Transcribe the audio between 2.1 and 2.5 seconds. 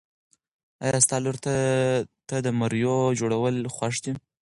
ته د